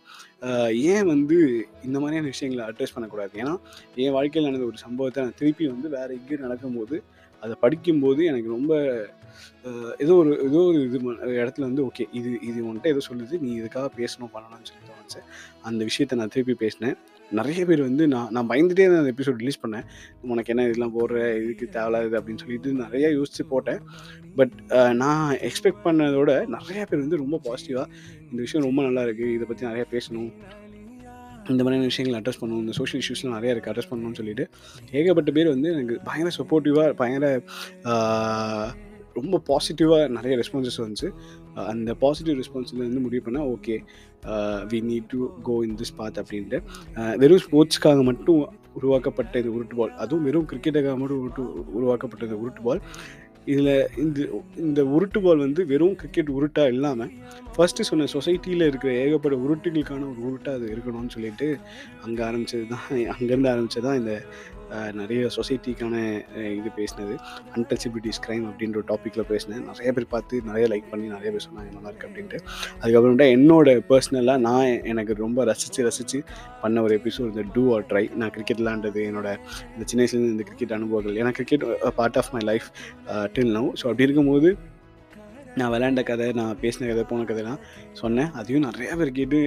[0.93, 1.39] ஏன் வந்து
[1.87, 3.35] இந்த மாதிரியான விஷயங்களை அட்ரஸ் பண்ணக்கூடாது?
[3.43, 3.55] ஏன்னா
[4.05, 6.99] என் வாழ்க்கையில் நடந்த ஒரு சம்பவத்தை நான் திருப்பி வந்து வேறு எங்கேயும் நடக்கும்போது
[7.43, 8.73] அதை படிக்கும்போது எனக்கு ரொம்ப
[10.05, 10.99] ஏதோ ஒரு ஏதோ ஒரு இது
[11.41, 15.21] இடத்துல வந்து ஓகே இது இது உன்கிட்ட ஏதோ சொல்லுது நீ இதுக்காக பேசணும் பண்ணணும்னு சொல்லி தோணுச்சு.
[15.69, 16.97] அந்த விஷயத்தை நான் திருப்பி பேசினேன்.
[17.39, 19.85] நிறைய பேர் வந்து நான் நான் பயந்துட்டே தான் அந்த எபிசோட் ரிலீஸ் பண்ணேன்.
[20.33, 23.81] உனக்கு என்ன இதெல்லாம் போடுற இதுக்கு தேவையில்லாது அப்படின்னு சொல்லிட்டு நிறைய யோசித்து போட்டேன்.
[24.39, 24.55] பட்
[25.03, 27.89] நான் எக்ஸ்பெக்ட் பண்ணதோட நிறைய பேர் வந்து ரொம்ப பாசிட்டிவாக
[28.31, 30.31] இந்த விஷயம் ரொம்ப நல்லா இருக்குது இதை பற்றி நிறையா பேசணும்.
[31.53, 34.45] இந்த மாதிரியான விஷயங்களை அட்ரஸ் பண்ணணும் இந்த சோஷியல் இஷ்யூஸ்லாம் நிறையா இருக்குது அட்ரஸ் பண்ணணும்னு சொல்லிட்டு
[34.99, 37.27] ஏகப்பட்ட பேர் வந்து எனக்கு பயங்கர சப்போர்ட்டிவாக பயங்கர
[39.19, 41.09] ரொம்ப பாசிட்டிவாக நிறைய ரெஸ்பான்சஸ் வந்துச்சு.
[41.73, 43.75] அந்த பாசிட்டிவ் ரெஸ்பான்ஸில் வந்து முடிவு பண்ணால் okay
[44.71, 46.59] we need to go in this path அப்படின்ட்டு.
[46.97, 48.41] Uh, வெறும் ஸ்போர்ட்ஸ்க்காக மட்டும்
[48.73, 52.81] உருவாக்கப்பட்ட இந்த உருட்டு பால் அதுவும் வெறும் கிரிக்கெட்டுக்காக மட்டும் உருட்டு உருவாக்கப்பட்ட இந்த உருட்டு பால்
[53.47, 54.19] இதில் இந்த
[54.57, 57.13] இந்த உருட்டு பால் வந்து வெறும் கிரிக்கெட் உருட்டாக இல்லாமல்
[57.55, 61.49] ஃபஸ்ட்டு சொன்ன சொசைட்டியில் இருக்கிற ஏகப்பட்ட உருட்டுகளுக்கான ஒரு உருட்டாக அது இருக்கணும்னு சொல்லிட்டு
[62.05, 64.15] அங்கே ஆரம்பிச்சது தான் அங்கேருந்து ஆரம்பிச்சது தான் இந்த
[65.01, 65.95] நிறைய சொசைட்டிக்கான
[66.59, 67.15] இது பேசினது.
[67.57, 69.63] அன்டச்சபிலிட்டிஸ் கிரைம் அப்படின்ற ஒரு டாப்பிக்கில் பேசினேன்.
[69.71, 72.41] நிறைய பேர் பார்த்து நிறைய லைக் பண்ணி நிறைய பேர் சொன்னாங்க நல்லா இருக்கு அப்படின்ட்டு.
[72.81, 76.21] அதுக்கப்புறமேட்டா என்னோட பர்சனலாக நான் எனக்கு ரொம்ப ரசித்து ரசித்து
[76.65, 79.31] பண்ண ஒரு எபிசோட் இந்த டூ ஆர் ட்ரை நான் கிரிக்கெட் விளாண்டது என்னோட
[79.75, 81.17] இந்த சின்ன வயசுலேருந்து இந்த கிரிக்கெட் அனுபவங்கள்.
[81.23, 81.67] ஏன்னா cricket
[82.01, 82.69] part of my life
[83.37, 84.51] till now so அப்படி இருக்கும்போது
[85.59, 88.31] நான் விளையாண்ட கதை நான் பேசின கதை போன கதைலாம் சொன்னேன்.
[88.39, 89.39] அதையும் நிறையா பேர் கேட்டு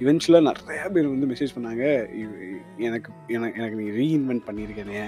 [0.00, 1.84] இவென்ச்சுவலாக நிறையா பேர் வந்து மெசேஜ் பண்ணாங்க.
[2.86, 5.02] எனக்கு எனக்கு எனக்கு நீ ரீஇன்வென்ட் பண்ணியிருக்கேனே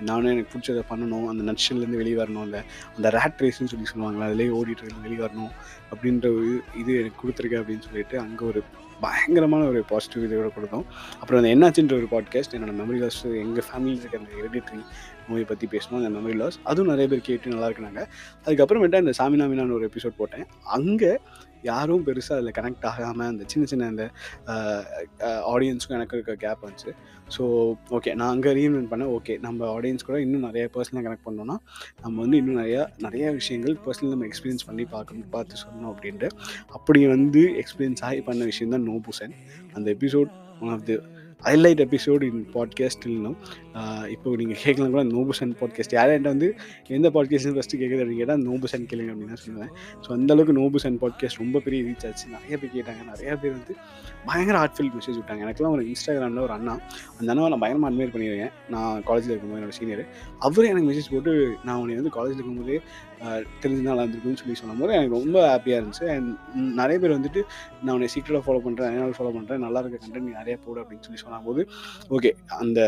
[0.00, 1.26] நானும் எனக்கு பிடிச்சதை பண்ணணும்.
[1.32, 2.60] அந்த நட்ஷல்லேருந்து வெளியே வரணும் அந்த
[2.96, 5.52] அந்த ரேட் ரேஸ்னு சொல்லி சொல்லுவாங்களா அதிலே ஓடிட்டு வெளியே வரணும்
[5.92, 6.48] அப்படின்ற ஒரு
[6.82, 8.62] இது எனக்கு கொடுத்துருக்கேன் அப்படின்னு சொல்லிட்டு அங்கே ஒரு
[9.00, 10.84] பயங்கரமான ஒரு பாசிட்டிவ் இதோட கொடுத்தோம்.
[11.20, 14.80] அப்புறம் அந்த என்னாச்சுன்ற ஒரு பாட்காஸ்ட் என்னோட மெமரி லாஸ் எங்கள் ஃபேமிலியில் இருக்கிற அந்த ஹெரிடிட்ரி
[15.28, 18.02] மூவி பற்றி பேசணும் அந்த மெமரி லாஸ் அதுவும் நிறைய பேர் கேட்டு நல்லா இருக்குனாங்க
[18.44, 20.46] அதுக்கப்புறமேட்டா இந்த சாமி மீனான்னு ஒரு எபிசோட் போட்டேன்.
[20.76, 21.12] அங்கே
[21.68, 24.04] யாரும் பெருசாக அதில் கனெக்ட் ஆகாமல் அந்த சின்ன சின்ன அந்த
[25.52, 26.90] ஆடியன்ஸுக்கும் எனக்கு இருக்க கேப் வந்துச்சு.
[27.34, 27.42] ஸோ
[27.96, 29.12] ஓகே நான் அங்கே ரீஇன்வென்ட் பண்ணேன்.
[29.16, 31.56] ஓகே நம்ம ஆடியன்ஸ் கூட இன்னும் நிறைய பர்சனலாக கனெக்ட் பண்ணோன்னா
[32.02, 36.30] நம்ம வந்து இன்னும் நிறையா நிறைய விஷயங்கள் பர்சனல் நம்ம எக்ஸ்பீரியன்ஸ் பண்ணி பார்க்கணும் பார்த்து சொல்லணும் அப்படின்ட்டு.
[36.78, 39.34] அப்படி வந்து எக்ஸ்பீரியன்ஸ் ஆகி பண்ண விஷயம் தான் நோ புசன்
[39.76, 40.30] அந்த episode
[40.62, 40.96] one of the
[41.46, 43.36] highlight episode in podcast இல்லைனும்
[44.14, 46.48] இப்போ நீங்கள் கேட்கலாம் கூட நோபு சன் பாட்காஸ்ட் யார்கிட்ட வந்து
[46.96, 49.72] எந்த பாட்காஸ்ட் ஃபஸ்ட்டு கேட்குது அப்படின்னு கேட்டால் நோபு சன் கேளுங்க அப்படின்னு தான் சொல்லுவேன்.
[50.04, 52.26] ஸோ அந்தளவுக்கு நோபு சன் பாட்காஸ்ட் ரொம்ப பெரிய ரீச் ஆச்சு.
[52.36, 53.02] நிறைய பேர் கேட்டாங்க.
[53.12, 53.74] நிறைய பேர் வந்து
[54.28, 55.42] பயங்கர ஹார்ட்ஃபில் மெசேஜ் விட்டாங்க.
[55.46, 56.74] எனக்குலாம் ஒரு இன்ஸ்டாகிராமில் ஒரு அண்ணா
[57.18, 58.54] அந்த அண்ணாவை நான் பயங்கரமாக அட்மையர் பண்ணியிருக்கேன்.
[58.74, 60.04] நான் காலேஜில் இருக்கும்போது என்னோட சீனியர்
[60.48, 61.34] அவரே எனக்கு மெசேஜ் போட்டு
[61.66, 62.78] நான் உன்னை வந்து காலேஜில் இருக்கும்போதே
[63.62, 66.06] தெரிஞ்சு நல்லா இருந்திருக்குன்னு சொல்லி சொல்லும்போது எனக்கு ரொம்ப ஹாப்பியாக இருந்துச்சு.
[66.14, 66.30] அண்ட்
[66.80, 67.40] நிறைய பேர் வந்துட்டு
[67.84, 71.06] நான் உன்னை சீக்கிரட்டாக ஃபாலோ பண்ணுறேன் அதனால ஃபாலோ பண்ணுறேன் நல்லா இருக்க கண்டென்ட் நீ நிறைய போடு அப்படின்னு
[71.08, 71.32] சொல்லி சொன்னாங்க.
[71.34, 71.62] சொன்னபோது
[72.08, 72.80] ஓகே அந்த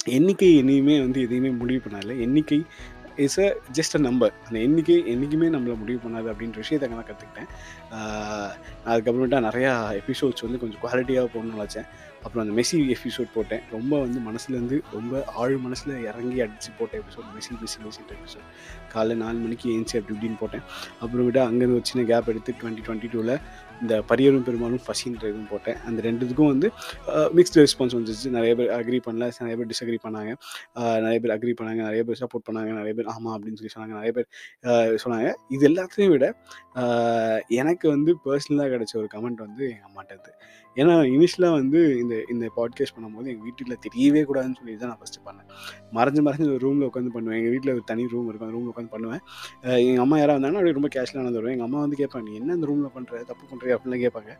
[0.00, 2.58] எண்ணிக்கை இனியுமே வந்து எதையுமே முடிவு பண்ணால எண்ணிக்கை
[3.16, 7.50] is a just a number அந்த எண்ணிக்கை என்றைக்குமே நம்மளை முடிவு பண்ணாது அப்படின்ற விஷயத்தை நான் கற்றுக்கிட்டேன்
[8.86, 11.88] அதுக்கப்புறமேட்டா நிறையா எபிசோட்ஸ் வந்து கொஞ்சம் குவாலிட்டியாக போகணும்னு நினச்சேன்.
[12.24, 13.62] அப்புறம் அந்த மெஸ்ஸி எபிசோட் போட்டேன்.
[13.74, 18.48] ரொம்ப வந்து மனசுலேருந்து ரொம்ப ஆழ் மனசில் இறங்கி அடித்து போட்ட எபிசோட் மெஸ்ஸி மெஸ்ஸி மெஸ்ஸின்ற எபிசோட்
[18.94, 20.64] காலைல நாலு மணிக்கு ஏஞ்சி அப்படி இப்படின்னு போட்டேன்.
[21.04, 23.36] அப்புறமேட்டா அங்கேருந்து ஒரு சின்ன கேப் எடுத்து டுவெண்ட்டி டுவெண்ட்டி டூவில்
[23.82, 25.78] இந்த பரியரும் பெருமாளும் பசின்ற இதுவும் போட்டேன்.
[25.86, 26.68] அந்த ரெண்டுத்துக்கும் வந்து
[27.36, 28.28] மிக்ஸ்டு ரெஸ்பான்ஸ் வந்துச்சு.
[28.36, 30.32] நிறைய பேர் அக்ரி பண்ணல நிறைய பேர் டிஸ்அக்ரி பண்ணாங்க.
[31.04, 34.12] நிறைய பேர் அக்ரி பண்ணாங்க நிறைய பேர் சப்போர்ட் பண்ணாங்க நிறைய பேர் ஆமாம் அப்படின்னு சொல்லி சொன்னாங்க நிறைய
[34.18, 34.28] பேர்
[35.04, 35.30] சொன்னாங்க.
[35.56, 36.26] இது எல்லாத்தையும் விட
[37.62, 40.32] எனக்கு வந்து பர்சனலாக கிடைச்ச ஒரு கமெண்ட் வந்து எங்கள் அம்மாட்டது.
[40.80, 45.20] ஏன்னா இனிஷியலாக வந்து இந்த இந்த பாட்காஸ்ட் பண்ணும்போது எங்கள் வீட்டில் தெரியவே கூடாதுன்னு சொல்லி தான் நான் ஃபஸ்ட்டு
[45.26, 45.48] பண்ணேன்.
[45.96, 47.38] மறைஞ்சு மறைஞ்சு ஒரு ரூமில் உட்காந்து பண்ணுவேன்.
[47.40, 48.48] எங்கள் வீட்டில் ஒரு தனி ரூம் இருக்கும்.
[48.48, 49.22] அந்த ரூமில் உட்காந்து பண்ணுவேன்.
[49.88, 52.54] எங்கள் அம்மா யாராவது வந்தாங்கன்னா அப்படியே ரொம்ப கேஷ்லாம் நடந்து வருவேன் எங்கள் அம்மா வந்து கேட்பாங்க நீ என்ன
[52.58, 54.32] இந்த ரூமில் பண்ணுற தப்பு பண்ணுறியா அப்படின்லாம் கேட்பாங்க.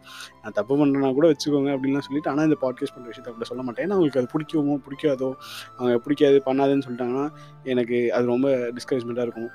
[0.45, 3.87] நான் தப்பு பண்ணுறேன்னா கூட வச்சுக்கோங்க அப்படின்லாம் சொல்லிட்டு ஆனால் இந்த பாட்காஸ்ட் பண்ணுற விஷயத்தை அப்படி சொல்ல மாட்டேன்.
[3.87, 5.31] ஏன்னா அவங்களுக்கு அது பிடிக்குமோ பிடிக்காதோ
[5.79, 7.26] அவங்க பிடிக்காது பண்ணாதுன்னு சொல்லிட்டாங்கன்னா
[7.75, 8.49] எனக்கு அது ரொம்ப
[8.79, 9.53] டிஸ்கரேஜ்மெண்ட்டாக இருக்கும்.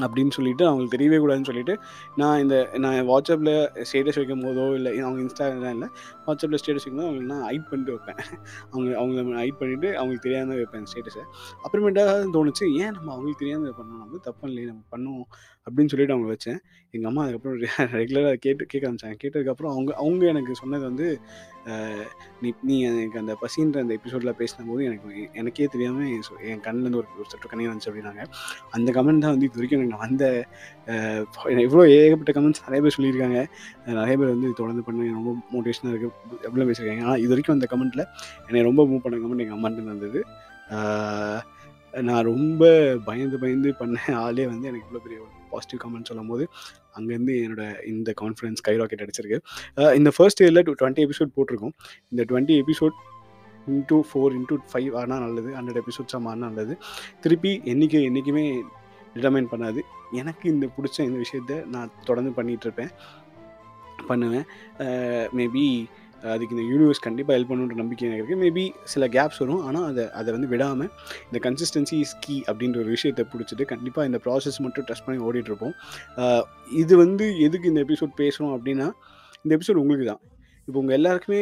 [0.00, 1.78] அப்படின்னு சொல்லிட்டு அவங்களுக்கு தெரியவே கூடாதுன்னு சொல்லிட்டு
[2.16, 3.52] நான் இந்த நான் வாட்ஸ்அப்பில்
[3.88, 5.88] ஸ்டேட்டஸ் வைக்கும் போதோ இல்லை அவங்க இன்ஸ்டாகிராம் இல்லை
[6.26, 8.20] வாட்ஸ்அப்பில் ஸ்டேட்டஸ் வைக்கும்போது அவங்களுக்கு நான் ஹைட் பண்ணிட்டு வைப்பேன்.
[8.70, 11.24] அவங்க அவங்கள ஹைட் பண்ணிவிட்டு அவங்களுக்கு தெரியாமல் வைப்பேன் ஸ்டேட்டஸை
[11.64, 14.02] அப்புறமேட்டாக தோணுச்சு ஏன் நம்ம அவங்களுக்கு தெரியாமல் பண்ணணும்?
[14.04, 15.28] நம்ம தப்பு இல்லையே நம்ம பண்ணுவோம்.
[15.66, 16.58] அப்படின்னு சொல்லிட்டு அவங்க வச்சேன்.
[16.94, 17.58] எங்கள் அம்மா அதுக்கப்புறம்
[17.98, 19.16] ரெகுலராக கேட்டு கேட்க ஆரம்பிச்சாங்க.
[19.22, 21.06] கேட்டதுக்கப்புறம் அவங்க அவங்க எனக்கு சொன்னது வந்து
[22.42, 25.08] நீ நீ எனக்கு அந்த பசின்ற அந்த எபிசோடில் பேசினபோது எனக்கு
[25.40, 26.08] எனக்கே தெரியாமல்
[26.52, 28.24] என் கண்ணிலேருந்து ஒரு ஒரு சற்று கண்ணி வந்துச்சு அப்படின்னாங்க.
[28.76, 30.24] அந்த கமெண்ட் தான் வந்து இது வரைக்கும் எனக்கு வந்த
[31.66, 33.40] இவ்வளோ ஏகப்பட்ட கமெண்ட்ஸ் நிறைய பேர் சொல்லியிருக்காங்க.
[34.00, 37.04] நிறைய பேர் வந்து தொடர்ந்து பண்ண ரொம்ப மோட்டிவேஷனாக இருக்குது எவ்வளோ பேசியிருக்காங்க.
[37.08, 38.06] ஆனால் இது வரைக்கும் அந்த கமெண்ட்டில்
[38.48, 40.22] என்னை ரொம்ப மூவ் பண்ண கமெண்ட் எங்கள் அம்மாட்டு வந்தது
[41.94, 42.64] நான் ரொம்ப
[43.06, 45.18] பயந்து பயந்து பண்ண ஆளே வந்து எனக்கு இவ்வளோ பெரிய
[45.54, 46.44] பாசிட்டிவ் கமெண்ட் சொல்லும் போது
[46.98, 49.38] அங்கேருந்து என்னோட இந்த கான்ஃபிடன்ஸ் கை ராக்கெட் அடிச்சிருக்கு
[50.00, 51.74] இந்த ஃபர்ஸ்ட் இயரில் டூ டுவெண்ட்டி எபிசோட் போட்டிருக்கோம்.
[52.12, 52.96] இந்த twenty episode
[53.72, 56.74] into four into five ஆனால் நல்லது ஹண்ட்ரட் எபிசோட்ஸாக மாறினா நல்லது.
[57.24, 58.44] திருப்பி என்றைக்கு என்றைக்குமே
[59.14, 59.80] டிட்டர்மைன் பண்ணாது.
[60.20, 62.92] எனக்கு இந்த பிடிச்ச இந்த விஷயத்த நான் தொடர்ந்து பண்ணிகிட்ருப்பேன்
[64.08, 64.46] பண்ணுவேன்.
[65.38, 65.66] மேபி
[66.32, 68.64] அதுக்கு இந்த யூனிவர்ஸ் கண்டிப்பாக ஹெல்ப் பண்ணுன்ற நம்பிக்கை எனக்கு இருக்குது மேபி
[68.94, 69.62] சில கேப்ஸ் வரும்.
[69.68, 70.90] ஆனால் அதை அதை வந்து விடாமல்
[71.28, 75.74] இந்த கன்சிஸ்டன்சி இஸ் கீ அப்படின்ற ஒரு விஷயத்தை பிடிச்சிட்டு கண்டிப்பாக இந்த ப்ராசஸ் மட்டும் டெஸ்ட் பண்ணி ஓடிட்டுருப்போம்
[76.82, 78.88] இது வந்து எதுக்கு இந்த எபிசோட் பேசுகிறோம் அப்படின்னா
[79.44, 80.22] இந்த எபிசோட் உங்களுக்கு தான்.
[80.68, 81.40] இப்போ உங்கள் எல்லாருக்குமே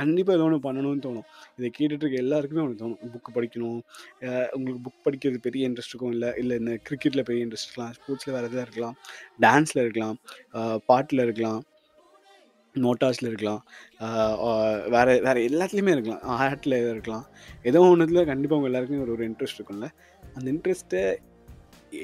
[0.00, 1.24] கண்டிப்பாக ஏதோ ஒன்று பண்ணணும்னு தோணும்.
[1.58, 3.00] இதை கேட்டுட்டு இருக்க எல்லாருக்குமே ஒன்று தோணும்.
[3.14, 3.80] புக்கு படிக்கணும்.
[4.56, 8.48] உங்களுக்கு புக் படிக்கிறது பெரிய இன்ட்ரெஸ்ட் இருக்கும் இல்லை இல்லை இந்த கிரிக்கெட்டில் பெரிய இன்ட்ரெஸ்ட் இருக்கலாம் ஸ்போர்ட்ஸில் வேறு
[8.50, 8.96] எதாவது இருக்கலாம்
[9.46, 10.16] டான்ஸில் இருக்கலாம்
[10.90, 11.60] பாட்டில் இருக்கலாம்
[12.84, 13.62] மோட்டார்ஸில் இருக்கலாம்.
[14.94, 16.22] வேறு வேறு எல்லாத்துலேயுமே இருக்கலாம்.
[16.44, 17.26] ஆர்ட்டில் இருக்கலாம்.
[17.70, 19.88] ஏதோ ஒன்றுத்தில் கண்டிப்பாக உங்கள் எல்லாருக்குமே ஒரு ஒரு இன்ட்ரெஸ்ட் இருக்கும்ல.
[20.36, 21.02] அந்த இன்ட்ரெஸ்ட்டை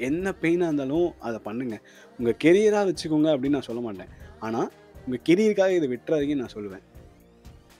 [0.07, 1.83] என்ன பெயினாக இருந்தாலும் அதை பண்ணுங்கள்
[2.19, 4.11] உங்கள் கெரியராக வச்சுக்கோங்க அப்படின்னு நான் சொல்ல மாட்டேன்.
[4.47, 4.69] ஆனால்
[5.05, 6.85] உங்கள் கெரியருக்காக இதை விட்டுறாதீங்கன்னு நான் சொல்லுவேன்.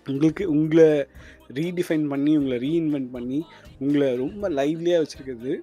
[0.07, 0.87] உங்களுக்கு உங்களை
[1.57, 3.39] ரீடிஃபைன் பண்ணி உங்களை ரீஇன்வென்ட் பண்ணி
[3.83, 5.53] உங்களை ரொம்ப லைவ்லியாக வச்சுருக்கிறது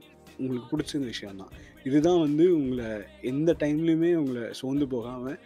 [0.40, 1.52] உங்களுக்கு பிடிச்ச விஷயம் தான்
[1.88, 2.88] இதுதான் வந்து உங்களை
[3.30, 5.38] எந்த டைம்லையுமே உங்களை சோர்ந்து போகாமல்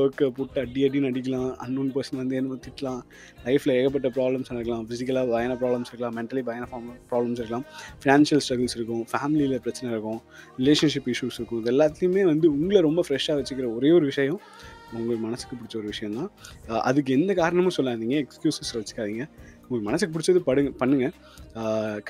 [0.00, 1.50] ஒர்க்கை போட்டு அடி அடின்னு அடிக்கலாம்.
[1.64, 3.00] அன்னோன் பர்சன் வந்து என்ன திட்டலாம்.
[3.46, 6.16] லைஃப்பில் ஏகப்பட்ட ப்ராப்ளம்ஸ் இருக்கலாம் ஃபிசிக்கலாக பயண ப்ராப்ளம்ஸ் இருக்கலாம்.
[6.18, 6.66] மென்டலி பயண
[7.10, 7.66] ப்ராப்ளம்ஸ் இருக்கலாம்.
[8.02, 9.02] ஃபினான்ஷியல் ஸ்ட்ரகிள்ஸ் இருக்கும்.
[9.12, 10.20] ஃபேமிலியில் பிரச்சனை இருக்கும்.
[10.60, 11.62] ரிலேஷன்ஷிப் இஷ்யூஸ் இருக்கும்.
[11.62, 14.40] இது எல்லாத்துலேயுமே வந்து உங்களை ரொம்ப ஃப்ரெஷ்ஷாக வச்சுக்கிற ஒரே ஒரு விஷயம்
[14.98, 18.16] உங்கள் மனசுக்கு பிடிச்ச ஒரு விஷயம் தான் அதுக்கு எந்த காரணமும் சொல்லாதீங்க.
[18.24, 19.24] எக்ஸ்கியூசஸ் வச்சுக்காதீங்க.
[19.62, 21.14] உங்களுக்கு மனசுக்கு பிடிச்சது படுங்க பண்ணுங்கள்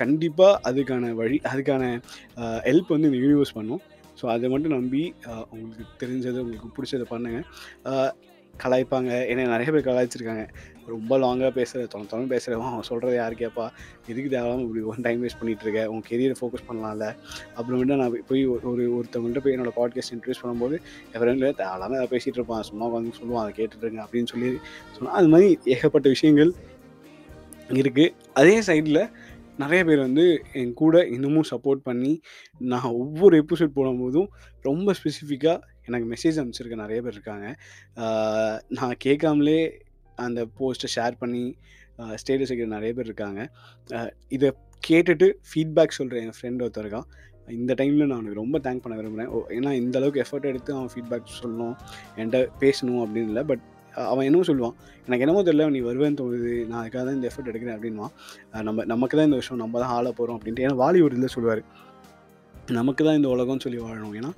[0.01, 1.83] கண்டிப்பாக அதுக்கான வழி அதுக்கான
[2.67, 3.81] ஹெல்ப் வந்து இந்த யூனிவர்ஸ் பண்ணும்.
[4.19, 5.01] ஸோ அதை மட்டும் நம்பி
[5.55, 7.47] உங்களுக்கு தெரிஞ்சதை உங்களுக்கு பிடிச்சதை பண்ணுங்கள்
[8.53, 9.11] கலாய்ப்பாங்க.
[9.29, 10.43] ஏன்னா நிறைய பேர் கலாய்ச்சிருக்காங்க.
[10.91, 13.65] ரொம்ப லாங்காக பேசுகிற தொலை தொலை பேசுகிறவன் அவன் சொல்கிறத யார் கேட்பா
[14.09, 17.07] எதுக்கு தேவையில்லாமல் இப்படி ஒன் டைம் வேஸ்ட் பண்ணிகிட்டு இருக்கேன் உன் கெரியரை ஃபோக்கஸ் பண்ணலாம்ல?
[17.57, 20.75] அப்புறமேட்டு நான் போய் ஒரு ஒருத்தவங்கள்ட்ட போய் என்னோடய பாட்காஸ்ட் இன்ட்ரடியூஸ் பண்ணும்போது
[21.11, 22.63] என் ஃப்ரெண்டில் தேவையில்லாமல் அதை பேசிகிட்டு இருப்பான்.
[22.69, 23.43] சும்மா வந்து சொல்லுவான்.
[23.45, 24.51] அதை கேட்டுட்ருங்க அப்படின்னு சொல்லி
[24.97, 26.53] சொன்னால் அது மாதிரி ஏகப்பட்ட விஷயங்கள்
[27.81, 29.03] இருக்குது அதே சைடில்
[29.57, 32.21] நிறைய பேர் வந்து என் கூட இன்னமும் சப்போர்ட் பண்ணி
[32.59, 34.27] நான் ஒவ்வொரு எபிசோட் போடும்போதும்
[34.61, 37.55] ரொம்ப ஸ்பெசிஃபிக்காக எனக்கு மெசேஜ் அனுப்பிச்சிருக்க நிறைய பேர் இருக்காங்க.
[38.67, 39.59] நான் கேட்காமலே
[40.15, 41.55] அந்த போஸ்ட்டை ஷேர் பண்ணி
[41.97, 43.49] ஸ்டேட்டஸ் வைக்கிற நிறைய பேர் இருக்காங்க.
[44.27, 44.53] இதை
[44.87, 47.01] கேட்டுட்டு ஃபீட்பேக் சொல்கிற என் ஃப்ரெண்ட் ஒருத்தர்
[47.47, 51.33] இந்த டைமில் நான் அவனுக்கு ரொம்ப தேங்க் பண்ண விரும்புகிறேன் ஏன்னா இந்த அளவுக்கு எஃபர்ட் எடுத்து அவன் ஃபீட்பேக்
[51.43, 51.75] சொல்லணும்
[52.15, 53.43] என்கிட்ட பேசணும் அப்படின்னு இல்லை.
[53.43, 53.63] பட்
[53.95, 54.75] அவன் என்னமோ சொல்லுவான்
[55.07, 58.07] எனக்கு என்னமோ தெரியல நீ வருவேன்னு தோணுது நான் அதுக்காக தான் இந்த எஃபர்ட் எடுக்கிறேன் அப்படின்னா
[58.63, 61.63] நம்ம நமக்கு தான் இந்த விஷயம் நம்ம தான் ஆள போகிறோம் அப்படின்ட்டு ஏன்னா வாலி சொல்லுவார்.
[62.71, 64.13] நமக்கு தான் இந்த உலகம்னு சொல்லி வாழணும்.
[64.19, 64.31] ஏன்னா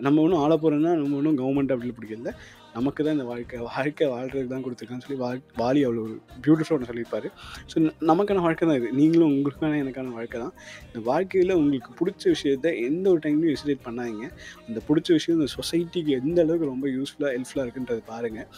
[0.00, 2.32] நம்ம ஒன்றும் ஆள போகிறோன்னா நம்ம ஒன்றும் கவர்மெண்ட் அப்படின்னு பிடிக்கல
[2.76, 6.88] நமக்கு தான் இந்த வாழ்க்கை வாழ்க்கை வாழ்கிறதுக்கு தான் கொடுத்துருக்கான்னு சொல்லி வாழ் வாலி அவ்வளோ ஒரு பியூட்டிஃபுல்லாக ஒன்று
[6.90, 7.28] சொல்லியிருப்பாரு.
[7.70, 7.76] ஸோ
[8.10, 8.88] நமக்கான வாழ்க்கை தான் இது.
[9.00, 10.54] நீங்களும் உங்களுக்கான எனக்கான வாழ்க்கை தான்.
[10.88, 14.26] இந்த வாழ்க்கையில் உங்களுக்கு பிடிச்ச விஷயத்த எந்த ஒரு டைம்லையும் எசிடேட் பண்ணாதீங்க.
[14.68, 18.48] அந்த பிடிச்ச விஷயம் இந்த சொசைட்டிக்கு எந்த அளவுக்கு ரொம்ப யூஸ்ஃபுல்லாக ஹெல்ப்ஃபுல்லாக இருக்குன்றது பாருங்கள்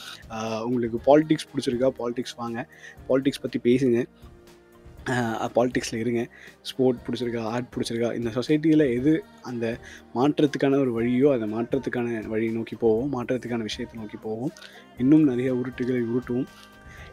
[0.69, 2.67] உங்களுக்கு பாலிடிக்ஸ் பிடிச்சிருக்கா பாலிடிக்ஸ் வாங்க.
[3.11, 4.01] பாலிடிக்ஸ் பற்றி பேசுங்க.
[5.57, 6.23] பாலிடிக்ஸில் இருங்க.
[6.69, 9.13] ஸ்போர்ட் பிடிச்சிருக்கா ஆர்ட் பிடிச்சிருக்கா இந்த சொசைட்டியில் எது
[9.51, 9.67] அந்த
[10.15, 14.53] மாற்றத்துக்கான ஒரு வழியோ அந்த மாற்றத்துக்கான வழியை நோக்கி போவோம் மாற்றத்துக்கான விஷயத்தை நோக்கி போவோம்
[15.03, 16.49] இன்னும் நிறைய உருட்டுகளை உருட்டுவோம்.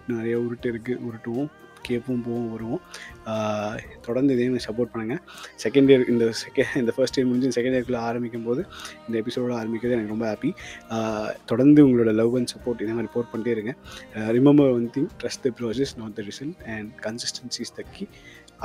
[0.02, 1.50] இன்னும் நிறைய உருட்டு இருக்குது உருட்டுவோம்.
[1.88, 2.82] கேட்போம் போவோம் வருவோம்.
[4.08, 5.22] தொடர்ந்து இதே சப்போர்ட் பண்ணுங்கள்
[5.64, 8.62] செகண்ட் இயர் இந்த செகண்ட் இந்த ஃபர்ஸ்ட் இயர் முடிஞ்சு செகண்ட் இயர்க்குள்ளே ஆரம்பிக்கும் போது
[9.08, 10.52] இந்த எபிசோட ஆரம்பிக்கிறது எனக்கு ரொம்ப ஹாப்பி
[11.52, 13.74] தொடர்ந்து உங்களோட லவ் அண்ட் சப்போர்ட் இதே மாதிரி ரிப்போர்ட் பண்ணிட்டே இருங்க.
[14.38, 18.08] Remember one thing trust the process not the result and consistency is the key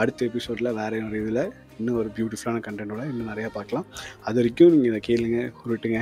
[0.00, 1.42] அடுத்த எபிசோடில் வேறு ஒரு இதில்
[1.78, 3.86] இன்னும் ஒரு பியூட்டிஃபுல்லான கண்டென்ட்டோட இன்னும் நிறையா பார்க்கலாம்.
[4.26, 6.00] அது வரைக்கும் நீங்கள் இதை கேளுங்க உருட்டுங்க.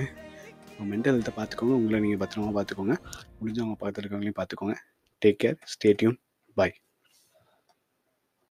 [0.79, 2.97] உங்கள் மென்டல் ஹெல்த்தை பார்த்துக்கோங்க உங்களை நீங்கள் பத்திரமா பார்த்துக்கோங்க.
[3.39, 4.77] முடிஞ்சவங்க பார்த்துருக்கவங்களையும் பார்த்துக்கோங்க.
[5.23, 6.19] டேக் கேர் ஸ்டேட்யூன்
[6.59, 6.75] பாய்